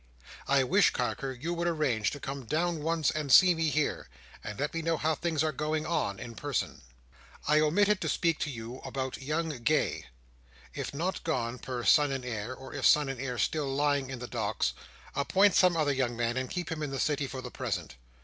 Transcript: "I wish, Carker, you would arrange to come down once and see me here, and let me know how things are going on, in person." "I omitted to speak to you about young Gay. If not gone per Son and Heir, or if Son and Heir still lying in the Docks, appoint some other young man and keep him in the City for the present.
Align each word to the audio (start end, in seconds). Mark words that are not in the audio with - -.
"I 0.47 0.63
wish, 0.63 0.89
Carker, 0.89 1.31
you 1.31 1.53
would 1.53 1.67
arrange 1.67 2.09
to 2.09 2.19
come 2.19 2.45
down 2.45 2.81
once 2.81 3.11
and 3.11 3.31
see 3.31 3.53
me 3.53 3.69
here, 3.69 4.07
and 4.43 4.59
let 4.59 4.73
me 4.73 4.81
know 4.81 4.97
how 4.97 5.13
things 5.13 5.43
are 5.43 5.51
going 5.51 5.85
on, 5.85 6.19
in 6.19 6.33
person." 6.33 6.81
"I 7.47 7.59
omitted 7.59 8.01
to 8.01 8.09
speak 8.09 8.39
to 8.39 8.49
you 8.49 8.79
about 8.79 9.21
young 9.21 9.49
Gay. 9.59 10.07
If 10.73 10.91
not 10.91 11.23
gone 11.23 11.59
per 11.59 11.83
Son 11.83 12.11
and 12.11 12.25
Heir, 12.25 12.55
or 12.55 12.73
if 12.73 12.87
Son 12.87 13.09
and 13.09 13.21
Heir 13.21 13.37
still 13.37 13.71
lying 13.71 14.09
in 14.09 14.17
the 14.17 14.25
Docks, 14.27 14.73
appoint 15.13 15.53
some 15.53 15.77
other 15.77 15.93
young 15.93 16.17
man 16.17 16.35
and 16.35 16.49
keep 16.49 16.71
him 16.71 16.81
in 16.81 16.89
the 16.89 16.99
City 16.99 17.27
for 17.27 17.43
the 17.43 17.51
present. 17.51 17.95